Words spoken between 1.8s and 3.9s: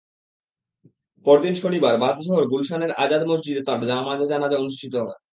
বাদ জোহর গুলশানের আজাদ মসজিদে তাঁর